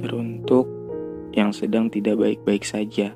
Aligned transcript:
Teruntuk 0.00 0.64
yang 1.36 1.52
sedang 1.52 1.92
tidak 1.92 2.16
baik-baik 2.16 2.64
saja. 2.64 3.12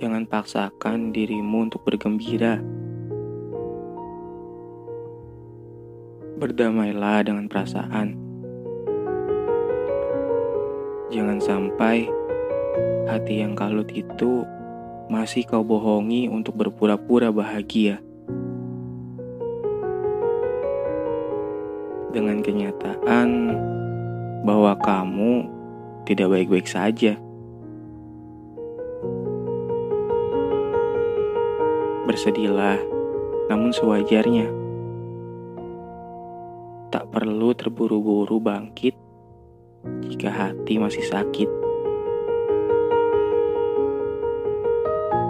Jangan 0.00 0.24
paksakan 0.24 1.12
dirimu 1.12 1.68
untuk 1.68 1.84
bergembira. 1.84 2.56
Berdamailah 6.40 7.20
dengan 7.28 7.52
perasaan. 7.52 8.16
Jangan 11.12 11.36
sampai 11.36 12.08
hati 13.12 13.44
yang 13.44 13.52
kalut 13.52 13.92
itu 13.92 14.48
masih 15.12 15.44
kau 15.44 15.60
bohongi 15.60 16.32
untuk 16.32 16.56
berpura-pura 16.56 17.28
bahagia. 17.28 18.00
Dengan 22.12 22.44
kenyataan 22.44 23.30
bahwa 24.44 24.76
kamu 24.76 25.48
tidak 26.04 26.28
baik-baik 26.28 26.68
saja. 26.68 27.16
Bersedihlah, 32.04 32.76
namun 33.48 33.72
sewajarnya. 33.72 34.44
Tak 36.92 37.08
perlu 37.08 37.56
terburu-buru 37.56 38.36
bangkit 38.36 38.92
jika 40.04 40.28
hati 40.28 40.76
masih 40.76 41.08
sakit. 41.08 41.48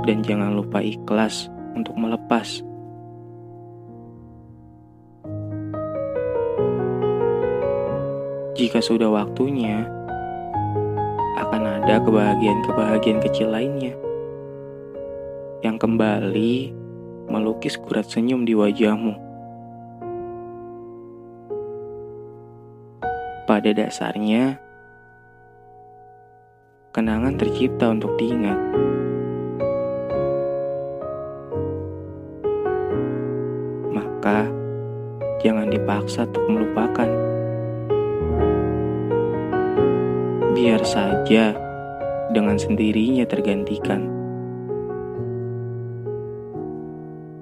Dan 0.03 0.27
jangan 0.27 0.59
lupa 0.59 0.83
ikhlas 0.83 1.47
untuk 1.79 1.95
melepas. 1.95 2.72
Jika 8.63 8.79
sudah 8.79 9.11
waktunya, 9.11 9.83
akan 11.35 11.83
ada 11.83 11.99
kebahagiaan-kebahagiaan 11.99 13.19
kecil 13.19 13.51
lainnya 13.51 13.99
yang 15.67 15.83
kembali 15.83 16.71
melukis 17.27 17.75
kurat 17.75 18.07
senyum 18.07 18.47
di 18.47 18.55
wajahmu. 18.55 19.19
Pada 23.51 23.75
dasarnya, 23.75 24.63
kenangan 26.95 27.35
tercipta 27.35 27.91
untuk 27.91 28.15
diingat. 28.15 28.63
Maka, 33.91 34.47
jangan 35.43 35.67
dipaksa 35.67 36.31
untuk 36.31 36.47
melupakan. 36.47 37.12
Biar 40.63 40.87
saja 40.87 41.59
dengan 42.31 42.55
sendirinya 42.55 43.27
tergantikan. 43.27 44.07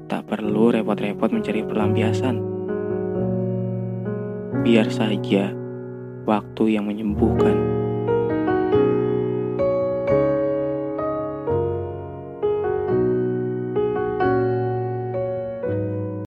Tak 0.09 0.25
perlu 0.25 0.73
repot-repot 0.73 1.29
mencari 1.29 1.61
pelampiasan. 1.61 2.41
Biar 4.65 4.89
saja 4.89 5.53
waktu 6.25 6.81
yang 6.81 6.89
menyembuhkan. 6.89 7.80